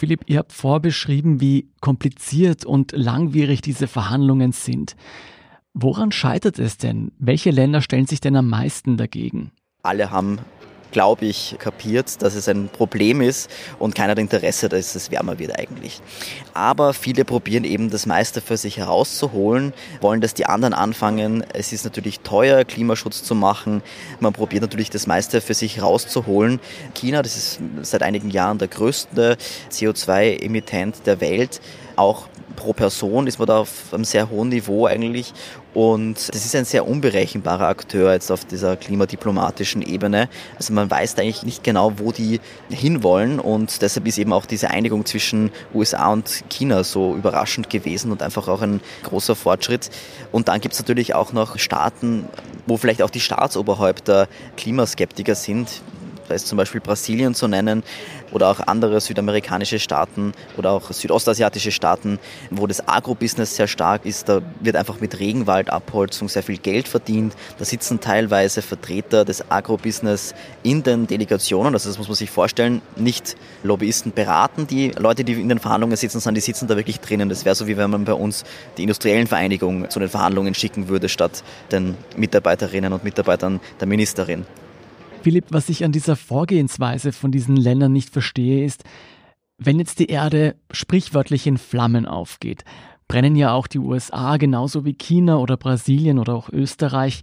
Philipp, 0.00 0.22
ihr 0.28 0.38
habt 0.38 0.54
vorbeschrieben, 0.54 1.42
wie 1.42 1.68
kompliziert 1.82 2.64
und 2.64 2.92
langwierig 2.92 3.60
diese 3.60 3.86
Verhandlungen 3.86 4.52
sind. 4.52 4.96
Woran 5.74 6.10
scheitert 6.10 6.58
es 6.58 6.78
denn? 6.78 7.12
Welche 7.18 7.50
Länder 7.50 7.82
stellen 7.82 8.06
sich 8.06 8.18
denn 8.18 8.34
am 8.34 8.48
meisten 8.48 8.96
dagegen? 8.96 9.52
Alle 9.82 10.10
haben 10.10 10.38
glaube 10.92 11.26
ich, 11.26 11.56
kapiert, 11.58 12.22
dass 12.22 12.34
es 12.34 12.48
ein 12.48 12.68
Problem 12.68 13.20
ist 13.20 13.50
und 13.78 13.94
keiner 13.94 14.12
hat 14.12 14.18
Interesse, 14.18 14.68
dass 14.68 14.94
es 14.94 15.10
wärmer 15.10 15.38
wird 15.38 15.58
eigentlich. 15.58 16.00
Aber 16.54 16.92
viele 16.94 17.24
probieren 17.24 17.64
eben 17.64 17.90
das 17.90 18.06
meiste 18.06 18.40
für 18.40 18.56
sich 18.56 18.76
herauszuholen, 18.78 19.72
wollen, 20.00 20.20
dass 20.20 20.34
die 20.34 20.46
anderen 20.46 20.74
anfangen. 20.74 21.44
Es 21.52 21.72
ist 21.72 21.84
natürlich 21.84 22.20
teuer, 22.20 22.64
Klimaschutz 22.64 23.22
zu 23.22 23.34
machen. 23.34 23.82
Man 24.20 24.32
probiert 24.32 24.62
natürlich 24.62 24.90
das 24.90 25.06
meiste 25.06 25.40
für 25.40 25.54
sich 25.54 25.76
herauszuholen. 25.76 26.60
China, 26.94 27.22
das 27.22 27.36
ist 27.36 27.60
seit 27.82 28.02
einigen 28.02 28.30
Jahren 28.30 28.58
der 28.58 28.68
größte 28.68 29.36
CO2-Emittent 29.70 31.06
der 31.06 31.20
Welt, 31.20 31.60
auch 31.96 32.26
pro 32.56 32.72
Person 32.72 33.26
ist 33.26 33.38
man 33.38 33.48
da 33.48 33.58
auf 33.58 33.92
einem 33.92 34.04
sehr 34.04 34.28
hohen 34.28 34.50
Niveau 34.50 34.86
eigentlich. 34.86 35.32
Und 35.72 36.28
das 36.28 36.44
ist 36.44 36.54
ein 36.56 36.64
sehr 36.64 36.86
unberechenbarer 36.86 37.68
Akteur 37.68 38.12
jetzt 38.12 38.30
auf 38.30 38.44
dieser 38.44 38.76
klimadiplomatischen 38.76 39.82
Ebene. 39.82 40.28
Also 40.56 40.72
man 40.72 40.90
weiß 40.90 41.16
eigentlich 41.18 41.44
nicht 41.44 41.62
genau, 41.62 41.92
wo 41.98 42.12
die 42.12 42.40
hinwollen 42.68 43.38
und 43.38 43.82
deshalb 43.82 44.06
ist 44.08 44.18
eben 44.18 44.32
auch 44.32 44.46
diese 44.46 44.70
Einigung 44.70 45.06
zwischen 45.06 45.52
USA 45.72 46.12
und 46.12 46.42
China 46.50 46.82
so 46.82 47.14
überraschend 47.14 47.70
gewesen 47.70 48.10
und 48.10 48.22
einfach 48.22 48.48
auch 48.48 48.62
ein 48.62 48.80
großer 49.04 49.36
Fortschritt. 49.36 49.90
Und 50.32 50.48
dann 50.48 50.60
gibt 50.60 50.74
es 50.74 50.80
natürlich 50.80 51.14
auch 51.14 51.32
noch 51.32 51.56
Staaten, 51.58 52.26
wo 52.66 52.76
vielleicht 52.76 53.02
auch 53.02 53.10
die 53.10 53.20
Staatsoberhäupter 53.20 54.28
Klimaskeptiker 54.56 55.36
sind. 55.36 55.82
Da 56.30 56.36
ist 56.36 56.46
zum 56.46 56.56
Beispiel 56.56 56.80
Brasilien 56.80 57.34
zu 57.34 57.48
nennen 57.48 57.82
oder 58.30 58.50
auch 58.50 58.60
andere 58.60 59.00
südamerikanische 59.00 59.80
Staaten 59.80 60.32
oder 60.56 60.70
auch 60.70 60.92
südostasiatische 60.92 61.72
Staaten, 61.72 62.20
wo 62.52 62.68
das 62.68 62.86
Agrobusiness 62.86 63.56
sehr 63.56 63.66
stark 63.66 64.06
ist. 64.06 64.28
Da 64.28 64.40
wird 64.60 64.76
einfach 64.76 65.00
mit 65.00 65.18
Regenwaldabholzung 65.18 66.28
sehr 66.28 66.44
viel 66.44 66.58
Geld 66.58 66.86
verdient. 66.86 67.34
Da 67.58 67.64
sitzen 67.64 67.98
teilweise 67.98 68.62
Vertreter 68.62 69.24
des 69.24 69.50
Agrobusiness 69.50 70.32
in 70.62 70.84
den 70.84 71.08
Delegationen. 71.08 71.74
Also 71.74 71.88
das 71.88 71.98
muss 71.98 72.06
man 72.06 72.14
sich 72.14 72.30
vorstellen. 72.30 72.80
Nicht 72.94 73.36
Lobbyisten 73.64 74.12
beraten 74.12 74.68
die 74.68 74.92
Leute, 74.96 75.24
die 75.24 75.32
in 75.32 75.48
den 75.48 75.58
Verhandlungen 75.58 75.96
sitzen, 75.96 76.20
sondern 76.20 76.36
die 76.36 76.42
sitzen 76.42 76.68
da 76.68 76.76
wirklich 76.76 77.00
drinnen. 77.00 77.28
Das 77.28 77.44
wäre 77.44 77.56
so, 77.56 77.66
wie 77.66 77.76
wenn 77.76 77.90
man 77.90 78.04
bei 78.04 78.14
uns 78.14 78.44
die 78.76 78.82
industriellen 78.82 79.26
Vereinigungen 79.26 79.90
zu 79.90 79.98
den 79.98 80.08
Verhandlungen 80.08 80.54
schicken 80.54 80.86
würde, 80.86 81.08
statt 81.08 81.42
den 81.72 81.96
Mitarbeiterinnen 82.16 82.92
und 82.92 83.02
Mitarbeitern 83.02 83.58
der 83.80 83.88
Ministerin. 83.88 84.46
Philipp, 85.22 85.46
was 85.50 85.68
ich 85.68 85.84
an 85.84 85.92
dieser 85.92 86.16
Vorgehensweise 86.16 87.12
von 87.12 87.30
diesen 87.30 87.56
Ländern 87.56 87.92
nicht 87.92 88.10
verstehe, 88.10 88.64
ist, 88.64 88.84
wenn 89.58 89.78
jetzt 89.78 89.98
die 89.98 90.06
Erde 90.06 90.56
sprichwörtlich 90.70 91.46
in 91.46 91.58
Flammen 91.58 92.06
aufgeht, 92.06 92.64
brennen 93.06 93.36
ja 93.36 93.52
auch 93.52 93.66
die 93.66 93.78
USA 93.78 94.38
genauso 94.38 94.84
wie 94.84 94.94
China 94.94 95.36
oder 95.36 95.56
Brasilien 95.58 96.18
oder 96.18 96.34
auch 96.34 96.48
Österreich. 96.48 97.22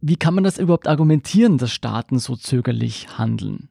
Wie 0.00 0.16
kann 0.16 0.34
man 0.34 0.44
das 0.44 0.56
überhaupt 0.56 0.88
argumentieren, 0.88 1.58
dass 1.58 1.72
Staaten 1.72 2.18
so 2.18 2.36
zögerlich 2.36 3.18
handeln? 3.18 3.68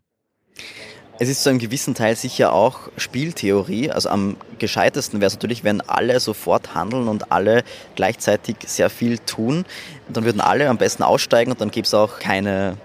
Es 1.18 1.30
ist 1.30 1.44
zu 1.44 1.50
einem 1.50 1.60
gewissen 1.60 1.94
Teil 1.94 2.16
sicher 2.16 2.54
auch 2.54 2.90
Spieltheorie. 2.98 3.92
Also 3.92 4.10
am 4.10 4.38
gescheitesten 4.60 5.20
wäre 5.20 5.28
es 5.28 5.34
natürlich, 5.34 5.64
wenn 5.64 5.82
alle 5.82 6.20
sofort 6.20 6.76
handeln 6.76 7.08
und 7.08 7.32
alle 7.32 7.64
gleichzeitig 7.96 8.58
sehr 8.66 8.90
viel 8.90 9.18
tun. 9.20 9.66
Dann 10.10 10.26
würden 10.26 10.42
alle 10.42 10.70
am 10.70 10.78
besten 10.78 11.04
aussteigen 11.04 11.52
und 11.52 11.62
dann 11.62 11.72
gäbe 11.72 11.86
es 11.86 11.94
auch 11.94 12.20
keine 12.20 12.78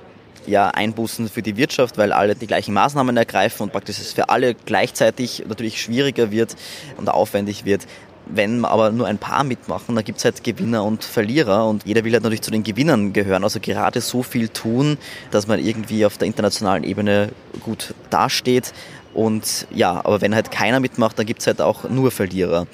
ja, 0.47 0.69
Einbußen 0.69 1.29
für 1.29 1.43
die 1.43 1.57
Wirtschaft, 1.57 1.99
weil 1.99 2.13
alle 2.13 2.35
die 2.35 2.47
gleichen 2.47 2.75
Maßnahmen 2.75 3.17
ergreifen 3.17 3.65
und 3.65 3.73
praktisch 3.73 3.99
es 3.99 4.13
für 4.13 4.29
alle 4.29 4.55
gleichzeitig 4.55 5.45
natürlich 5.49 5.81
schwieriger 5.81 6.31
wird 6.31 6.57
und 6.97 7.09
aufwendig 7.09 7.65
wird. 7.65 7.87
Wenn 8.29 8.65
aber 8.65 8.91
nur 8.91 9.07
ein 9.07 9.19
paar 9.19 9.45
mitmachen, 9.45 9.95
dann 9.95 10.05
gibt 10.05 10.19
es 10.19 10.25
halt 10.25 10.43
Gewinner 10.43 10.85
und 10.85 11.05
Verlierer 11.05 11.69
und 11.69 11.87
jeder 11.87 12.03
will 12.03 12.13
halt 12.13 12.25
natürlich 12.25 12.43
zu 12.43 12.51
den 12.51 12.65
Gewinnern 12.65 13.13
gehören. 13.13 13.45
Also 13.45 13.61
gerade 13.61 14.01
so 14.01 14.25
viel 14.25 14.49
tun, 14.49 14.99
dass 15.31 15.47
man 15.47 15.65
irgendwie 15.65 16.05
auf 16.05 16.19
der 16.19 16.27
internationalen 16.27 16.83
Ebene 16.83 17.31
gut 17.61 17.95
dasteht. 18.11 18.73
Und 19.15 19.69
ja, 19.71 20.05
aber 20.05 20.21
wenn 20.21 20.35
halt 20.35 20.51
keiner 20.51 20.81
mitmacht, 20.81 21.19
dann 21.19 21.25
gibt 21.25 21.41
es 21.41 21.47
halt 21.47 21.61
auch 21.61 21.89
nur 21.89 22.11
Verlierer. 22.11 22.67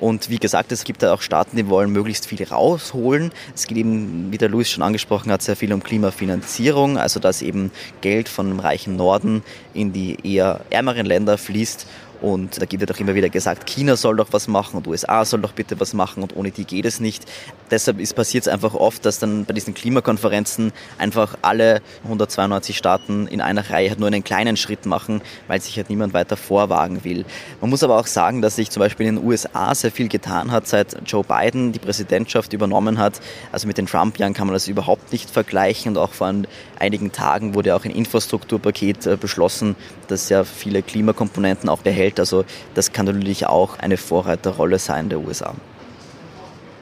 Und 0.00 0.30
wie 0.30 0.38
gesagt, 0.38 0.72
es 0.72 0.84
gibt 0.84 1.02
da 1.02 1.14
auch 1.14 1.22
Staaten, 1.22 1.56
die 1.56 1.68
wollen 1.68 1.90
möglichst 1.90 2.26
viel 2.26 2.42
rausholen. 2.42 3.32
Es 3.54 3.66
geht 3.66 3.78
eben, 3.78 4.30
wie 4.30 4.38
der 4.38 4.48
Luis 4.48 4.70
schon 4.70 4.82
angesprochen 4.82 5.32
hat, 5.32 5.42
sehr 5.42 5.56
viel 5.56 5.72
um 5.72 5.82
Klimafinanzierung, 5.82 6.98
also 6.98 7.20
dass 7.20 7.42
eben 7.42 7.70
Geld 8.00 8.28
von 8.28 8.48
dem 8.48 8.60
reichen 8.60 8.96
Norden 8.96 9.42
in 9.74 9.92
die 9.92 10.16
eher 10.22 10.60
ärmeren 10.70 11.06
Länder 11.06 11.38
fließt 11.38 11.86
und 12.22 12.60
da 12.60 12.66
wird 12.70 12.90
auch 12.90 12.98
immer 12.98 13.14
wieder 13.14 13.28
gesagt, 13.28 13.66
China 13.66 13.96
soll 13.96 14.16
doch 14.16 14.28
was 14.30 14.48
machen 14.48 14.76
und 14.76 14.86
USA 14.86 15.24
soll 15.24 15.40
doch 15.40 15.52
bitte 15.52 15.78
was 15.80 15.92
machen 15.94 16.22
und 16.22 16.36
ohne 16.36 16.50
die 16.50 16.64
geht 16.64 16.86
es 16.86 17.00
nicht. 17.00 17.24
Deshalb 17.70 17.98
passiert 18.14 18.46
es 18.46 18.48
einfach 18.48 18.74
oft, 18.74 19.04
dass 19.04 19.18
dann 19.18 19.44
bei 19.44 19.52
diesen 19.52 19.74
Klimakonferenzen 19.74 20.72
einfach 20.98 21.36
alle 21.42 21.82
192 22.04 22.76
Staaten 22.76 23.26
in 23.26 23.40
einer 23.40 23.68
Reihe 23.70 23.90
halt 23.90 23.98
nur 23.98 24.08
einen 24.08 24.24
kleinen 24.24 24.56
Schritt 24.56 24.86
machen, 24.86 25.20
weil 25.48 25.60
sich 25.60 25.76
halt 25.76 25.90
niemand 25.90 26.14
weiter 26.14 26.36
vorwagen 26.36 27.04
will. 27.04 27.24
Man 27.60 27.70
muss 27.70 27.82
aber 27.82 27.98
auch 27.98 28.06
sagen, 28.06 28.40
dass 28.42 28.56
sich 28.56 28.70
zum 28.70 28.80
Beispiel 28.80 29.06
in 29.06 29.16
den 29.16 29.24
USA 29.24 29.74
sehr 29.74 29.90
viel 29.90 30.08
getan 30.08 30.52
hat, 30.52 30.66
seit 30.66 30.96
Joe 31.06 31.24
Biden 31.24 31.72
die 31.72 31.78
Präsidentschaft 31.78 32.52
übernommen 32.52 32.98
hat. 32.98 33.20
Also 33.52 33.66
mit 33.66 33.78
den 33.78 33.86
Trump-Jahren 33.86 34.32
kann 34.32 34.46
man 34.46 34.54
das 34.54 34.68
überhaupt 34.68 35.12
nicht 35.12 35.28
vergleichen 35.28 35.92
und 35.92 35.98
auch 35.98 36.12
vor 36.12 36.32
einigen 36.78 37.12
Tagen 37.12 37.54
wurde 37.54 37.74
auch 37.74 37.84
ein 37.84 37.90
Infrastrukturpaket 37.90 39.06
äh, 39.06 39.16
beschlossen, 39.16 39.76
das 40.08 40.28
ja 40.28 40.44
viele 40.44 40.82
Klimakomponenten 40.82 41.68
auch 41.68 41.80
behält 41.80 42.05
Welt. 42.06 42.20
Also 42.20 42.44
das 42.74 42.92
kann 42.92 43.06
natürlich 43.06 43.46
auch 43.46 43.78
eine 43.78 43.96
Vorreiterrolle 43.96 44.78
sein 44.78 45.08
der 45.08 45.20
USA. 45.20 45.54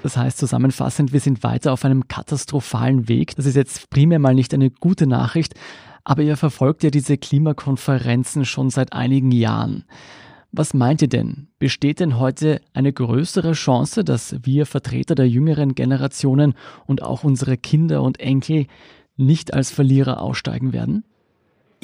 Das 0.02 0.16
heißt 0.18 0.36
zusammenfassend, 0.36 1.14
wir 1.14 1.20
sind 1.20 1.42
weiter 1.42 1.72
auf 1.72 1.84
einem 1.84 2.08
katastrophalen 2.08 3.08
Weg. 3.08 3.36
Das 3.36 3.46
ist 3.46 3.56
jetzt 3.56 3.88
primär 3.88 4.18
mal 4.18 4.34
nicht 4.34 4.52
eine 4.52 4.70
gute 4.70 5.06
Nachricht, 5.06 5.54
aber 6.04 6.22
ihr 6.22 6.36
verfolgt 6.36 6.82
ja 6.84 6.90
diese 6.90 7.16
Klimakonferenzen 7.16 8.44
schon 8.44 8.68
seit 8.68 8.92
einigen 8.92 9.32
Jahren. 9.32 9.84
Was 10.52 10.74
meint 10.74 11.00
ihr 11.00 11.08
denn? 11.08 11.48
Besteht 11.58 12.00
denn 12.00 12.18
heute 12.18 12.60
eine 12.74 12.92
größere 12.92 13.52
Chance, 13.52 14.04
dass 14.04 14.36
wir 14.42 14.66
Vertreter 14.66 15.14
der 15.14 15.28
jüngeren 15.28 15.74
Generationen 15.74 16.52
und 16.86 17.02
auch 17.02 17.24
unsere 17.24 17.56
Kinder 17.56 18.02
und 18.02 18.20
Enkel 18.20 18.66
nicht 19.16 19.54
als 19.54 19.70
Verlierer 19.70 20.20
aussteigen 20.20 20.74
werden? 20.74 21.04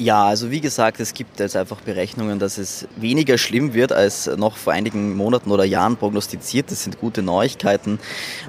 Ja, 0.01 0.25
also 0.25 0.49
wie 0.49 0.61
gesagt, 0.61 0.99
es 0.99 1.13
gibt 1.13 1.39
jetzt 1.39 1.55
einfach 1.55 1.81
Berechnungen, 1.81 2.39
dass 2.39 2.57
es 2.57 2.87
weniger 2.95 3.37
schlimm 3.37 3.75
wird 3.75 3.91
als 3.91 4.25
noch 4.35 4.57
vor 4.57 4.73
einigen 4.73 5.15
Monaten 5.15 5.51
oder 5.51 5.63
Jahren 5.63 5.95
prognostiziert. 5.95 6.71
Das 6.71 6.81
sind 6.81 6.99
gute 6.99 7.21
Neuigkeiten 7.21 7.99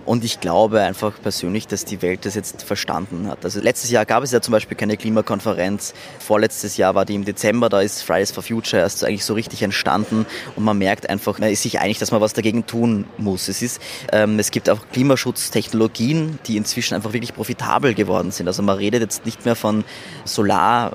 und 0.06 0.24
ich 0.24 0.40
glaube 0.40 0.80
einfach 0.80 1.12
persönlich, 1.22 1.66
dass 1.66 1.84
die 1.84 2.00
Welt 2.00 2.24
das 2.24 2.36
jetzt 2.36 2.62
verstanden 2.62 3.28
hat. 3.28 3.44
Also 3.44 3.60
letztes 3.60 3.90
Jahr 3.90 4.06
gab 4.06 4.22
es 4.22 4.32
ja 4.32 4.40
zum 4.40 4.52
Beispiel 4.52 4.78
keine 4.78 4.96
Klimakonferenz. 4.96 5.92
Vorletztes 6.20 6.78
Jahr 6.78 6.94
war 6.94 7.04
die 7.04 7.16
im 7.16 7.26
Dezember, 7.26 7.68
da 7.68 7.82
ist 7.82 8.00
Fridays 8.02 8.32
for 8.32 8.42
Future 8.42 8.80
erst 8.80 9.04
eigentlich 9.04 9.26
so 9.26 9.34
richtig 9.34 9.60
entstanden 9.60 10.24
und 10.56 10.64
man 10.64 10.78
merkt 10.78 11.10
einfach, 11.10 11.38
man 11.38 11.50
ist 11.50 11.64
sich 11.64 11.80
einig, 11.80 11.98
dass 11.98 12.12
man 12.12 12.22
was 12.22 12.32
dagegen 12.32 12.64
tun 12.64 13.04
muss. 13.18 13.48
Es 13.48 13.60
ist, 13.60 13.78
ähm, 14.10 14.38
es 14.38 14.52
gibt 14.52 14.70
auch 14.70 14.86
Klimaschutztechnologien, 14.90 16.38
die 16.46 16.56
inzwischen 16.56 16.94
einfach 16.94 17.12
wirklich 17.12 17.34
profitabel 17.34 17.92
geworden 17.92 18.30
sind. 18.30 18.46
Also 18.46 18.62
man 18.62 18.78
redet 18.78 19.02
jetzt 19.02 19.26
nicht 19.26 19.44
mehr 19.44 19.54
von 19.54 19.84
Solar 20.24 20.92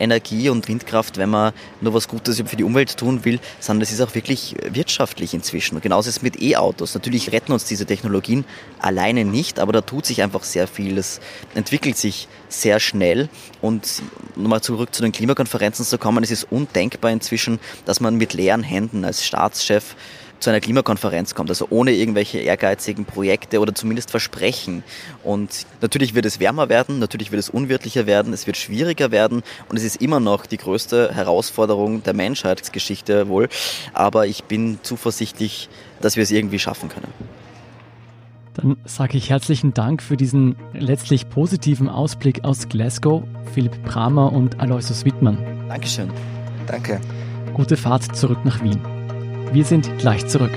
Energie 0.00 0.48
und 0.48 0.66
Windkraft, 0.66 1.18
wenn 1.18 1.30
man 1.30 1.52
nur 1.80 1.94
was 1.94 2.08
Gutes 2.08 2.42
für 2.44 2.56
die 2.56 2.64
Umwelt 2.64 2.96
tun 2.96 3.24
will, 3.24 3.38
sondern 3.60 3.82
es 3.82 3.92
ist 3.92 4.00
auch 4.00 4.14
wirklich 4.14 4.56
wirtschaftlich 4.68 5.34
inzwischen. 5.34 5.76
Und 5.76 5.82
genauso 5.82 6.08
ist 6.08 6.16
es 6.16 6.22
mit 6.22 6.42
E-Autos. 6.42 6.94
Natürlich 6.94 7.32
retten 7.32 7.52
uns 7.52 7.64
diese 7.64 7.86
Technologien 7.86 8.44
alleine 8.78 9.24
nicht, 9.24 9.60
aber 9.60 9.72
da 9.72 9.80
tut 9.80 10.06
sich 10.06 10.22
einfach 10.22 10.42
sehr 10.42 10.66
viel. 10.66 10.98
Es 10.98 11.20
entwickelt 11.54 11.96
sich 11.96 12.28
sehr 12.48 12.80
schnell. 12.80 13.28
Und 13.60 14.02
nochmal 14.36 14.62
zurück 14.62 14.94
zu 14.94 15.02
den 15.02 15.12
Klimakonferenzen 15.12 15.84
zu 15.84 15.98
kommen, 15.98 16.24
es 16.24 16.30
ist 16.30 16.50
undenkbar 16.50 17.10
inzwischen, 17.10 17.60
dass 17.84 18.00
man 18.00 18.16
mit 18.16 18.34
leeren 18.34 18.62
Händen 18.62 19.04
als 19.04 19.24
Staatschef 19.24 19.94
zu 20.40 20.50
einer 20.50 20.60
Klimakonferenz 20.60 21.34
kommt, 21.34 21.50
also 21.50 21.66
ohne 21.70 21.92
irgendwelche 21.92 22.38
ehrgeizigen 22.38 23.04
Projekte 23.04 23.60
oder 23.60 23.74
zumindest 23.74 24.10
Versprechen. 24.10 24.82
Und 25.22 25.66
natürlich 25.80 26.14
wird 26.14 26.26
es 26.26 26.40
wärmer 26.40 26.68
werden, 26.68 26.98
natürlich 26.98 27.30
wird 27.30 27.40
es 27.40 27.50
unwirtlicher 27.50 28.06
werden, 28.06 28.32
es 28.32 28.46
wird 28.46 28.56
schwieriger 28.56 29.10
werden 29.10 29.42
und 29.68 29.76
es 29.76 29.84
ist 29.84 30.00
immer 30.00 30.20
noch 30.20 30.46
die 30.46 30.56
größte 30.56 31.14
Herausforderung 31.14 32.02
der 32.02 32.14
Menschheitsgeschichte 32.14 33.28
wohl. 33.28 33.48
Aber 33.92 34.26
ich 34.26 34.44
bin 34.44 34.78
zuversichtlich, 34.82 35.68
dass 36.00 36.16
wir 36.16 36.22
es 36.22 36.30
irgendwie 36.30 36.58
schaffen 36.58 36.88
können. 36.88 37.12
Dann 38.54 38.76
sage 38.84 39.16
ich 39.16 39.30
herzlichen 39.30 39.74
Dank 39.74 40.02
für 40.02 40.16
diesen 40.16 40.56
letztlich 40.72 41.28
positiven 41.28 41.88
Ausblick 41.88 42.44
aus 42.44 42.68
Glasgow, 42.68 43.22
Philipp 43.54 43.82
Bramer 43.84 44.32
und 44.32 44.58
Aloysius 44.60 45.04
Wittmann. 45.04 45.38
Dankeschön. 45.68 46.10
Danke. 46.66 47.00
Gute 47.54 47.76
Fahrt 47.76 48.16
zurück 48.16 48.44
nach 48.44 48.62
Wien. 48.62 48.99
Wir 49.52 49.64
sind 49.64 49.98
gleich 49.98 50.26
zurück. 50.26 50.56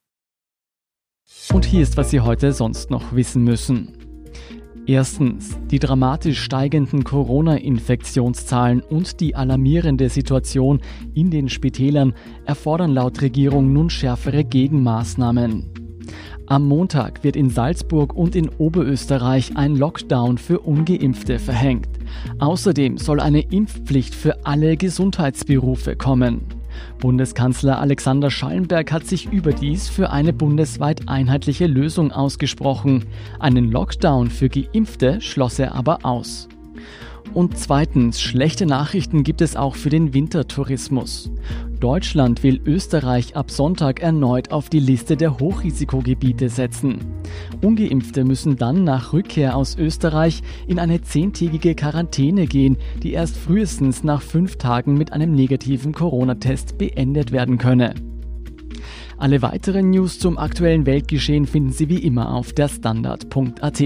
Und 1.53 1.65
hier 1.65 1.83
ist, 1.83 1.95
was 1.95 2.09
Sie 2.09 2.21
heute 2.21 2.53
sonst 2.53 2.89
noch 2.89 3.13
wissen 3.13 3.43
müssen. 3.43 3.96
Erstens, 4.87 5.57
die 5.69 5.79
dramatisch 5.79 6.39
steigenden 6.41 7.03
Corona-Infektionszahlen 7.03 8.79
und 8.79 9.19
die 9.19 9.35
alarmierende 9.35 10.07
Situation 10.07 10.79
in 11.13 11.29
den 11.29 11.49
Spitälern 11.49 12.13
erfordern 12.45 12.93
laut 12.93 13.21
Regierung 13.21 13.73
nun 13.73 13.89
schärfere 13.89 14.45
Gegenmaßnahmen. 14.45 15.69
Am 16.45 16.65
Montag 16.65 17.25
wird 17.25 17.35
in 17.35 17.49
Salzburg 17.49 18.15
und 18.15 18.33
in 18.33 18.47
Oberösterreich 18.47 19.57
ein 19.57 19.75
Lockdown 19.75 20.37
für 20.37 20.59
ungeimpfte 20.59 21.37
verhängt. 21.37 21.89
Außerdem 22.39 22.97
soll 22.97 23.19
eine 23.19 23.41
Impfpflicht 23.41 24.15
für 24.15 24.45
alle 24.45 24.77
Gesundheitsberufe 24.77 25.97
kommen. 25.97 26.56
Bundeskanzler 26.99 27.79
Alexander 27.79 28.31
Schallenberg 28.31 28.91
hat 28.91 29.05
sich 29.05 29.31
überdies 29.31 29.87
für 29.87 30.09
eine 30.09 30.33
bundesweit 30.33 31.07
einheitliche 31.07 31.67
Lösung 31.67 32.11
ausgesprochen. 32.11 33.05
Einen 33.39 33.71
Lockdown 33.71 34.29
für 34.29 34.49
Geimpfte 34.49 35.21
schloss 35.21 35.59
er 35.59 35.75
aber 35.75 35.99
aus. 36.03 36.47
Und 37.33 37.57
zweitens, 37.57 38.21
schlechte 38.21 38.65
Nachrichten 38.65 39.23
gibt 39.23 39.41
es 39.41 39.55
auch 39.55 39.75
für 39.75 39.89
den 39.89 40.13
Wintertourismus. 40.13 41.29
Deutschland 41.79 42.41
will 42.41 42.59
Österreich 42.65 43.35
ab 43.35 43.51
Sonntag 43.51 44.01
erneut 44.01 44.51
auf 44.51 44.69
die 44.69 44.79
Liste 44.79 45.15
der 45.15 45.39
Hochrisikogebiete 45.39 46.49
setzen. 46.49 46.97
Ungeimpfte 47.61 48.23
müssen 48.23 48.55
dann 48.55 48.83
nach 48.83 49.13
Rückkehr 49.13 49.55
aus 49.55 49.77
Österreich 49.77 50.41
in 50.65 50.79
eine 50.79 51.01
zehntägige 51.01 51.75
Quarantäne 51.75 52.47
gehen, 52.47 52.77
die 53.03 53.13
erst 53.13 53.37
frühestens 53.37 54.03
nach 54.03 54.21
fünf 54.21 54.57
Tagen 54.57 54.97
mit 54.97 55.13
einem 55.13 55.33
negativen 55.33 55.93
Corona-Test 55.93 56.77
beendet 56.77 57.31
werden 57.31 57.59
könne. 57.59 57.93
Alle 59.19 59.41
weiteren 59.41 59.89
News 59.89 60.19
zum 60.19 60.37
aktuellen 60.37 60.85
Weltgeschehen 60.85 61.47
finden 61.47 61.71
Sie 61.71 61.89
wie 61.89 61.97
immer 61.97 62.35
auf 62.35 62.53
der 62.53 62.67
Standard.at. 62.67 63.83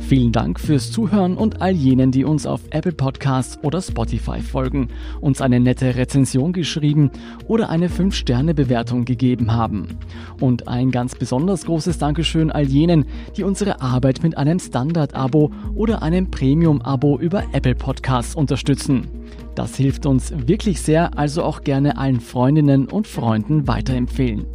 Vielen 0.00 0.32
Dank 0.32 0.60
fürs 0.60 0.92
Zuhören 0.92 1.38
und 1.38 1.62
all 1.62 1.72
jenen, 1.72 2.10
die 2.10 2.24
uns 2.24 2.44
auf 2.44 2.60
Apple 2.70 2.92
Podcasts 2.92 3.58
oder 3.62 3.80
Spotify 3.80 4.40
folgen, 4.40 4.88
uns 5.22 5.40
eine 5.40 5.60
nette 5.60 5.96
Rezension 5.96 6.52
geschrieben 6.52 7.10
oder 7.46 7.70
eine 7.70 7.88
5-Sterne-Bewertung 7.88 9.06
gegeben 9.06 9.52
haben. 9.52 9.98
Und 10.40 10.68
ein 10.68 10.90
ganz 10.90 11.14
besonders 11.14 11.64
großes 11.64 11.96
Dankeschön 11.96 12.52
all 12.52 12.66
jenen, 12.66 13.06
die 13.38 13.44
unsere 13.44 13.80
Arbeit 13.80 14.22
mit 14.22 14.36
einem 14.36 14.58
Standard-Abo 14.58 15.52
oder 15.74 16.02
einem 16.02 16.30
Premium-Abo 16.30 17.18
über 17.18 17.44
Apple 17.52 17.76
Podcasts 17.76 18.34
unterstützen. 18.34 19.08
Das 19.54 19.76
hilft 19.76 20.06
uns 20.06 20.32
wirklich 20.46 20.80
sehr, 20.80 21.18
also 21.18 21.42
auch 21.42 21.60
gerne 21.62 21.98
allen 21.98 22.20
Freundinnen 22.20 22.86
und 22.86 23.06
Freunden 23.06 23.68
weiterempfehlen. 23.68 24.46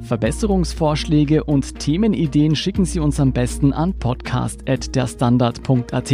Verbesserungsvorschläge 0.00 1.42
und 1.44 1.80
Themenideen 1.80 2.54
schicken 2.54 2.84
Sie 2.84 3.00
uns 3.00 3.18
am 3.18 3.32
besten 3.32 3.72
an 3.72 3.94
podcast.derstandard.at. 3.94 6.12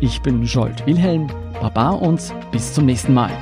Ich 0.00 0.22
bin 0.22 0.44
Jolt 0.44 0.86
Wilhelm, 0.86 1.26
Baba 1.60 1.90
und 1.90 2.32
bis 2.52 2.72
zum 2.72 2.86
nächsten 2.86 3.14
Mal. 3.14 3.32